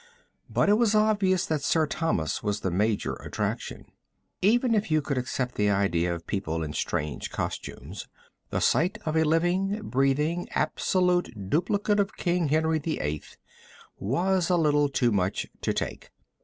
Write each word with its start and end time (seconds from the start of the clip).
But 0.49 0.67
it 0.67 0.79
was 0.79 0.95
obvious 0.95 1.45
that 1.45 1.61
Sir 1.61 1.85
Thomas 1.85 2.41
was 2.41 2.61
the 2.61 2.71
major 2.71 3.13
attraction. 3.17 3.85
Even 4.41 4.73
if 4.73 4.89
you 4.89 4.99
could 4.99 5.15
accept 5.19 5.53
the 5.53 5.69
idea 5.69 6.11
of 6.11 6.25
people 6.25 6.63
in 6.63 6.73
strange 6.73 7.29
costumes, 7.29 8.07
the 8.49 8.61
sight 8.61 8.97
of 9.05 9.15
a 9.15 9.23
living, 9.23 9.79
breathing 9.87 10.49
absolute 10.55 11.51
duplicate 11.51 11.99
of 11.99 12.17
King 12.17 12.47
Henry 12.49 12.79
VIII 12.79 13.21
was 13.99 14.49
a 14.49 14.57
little 14.57 14.89
too 14.89 15.11
much 15.11 15.45
to 15.61 15.71
take. 15.71 16.09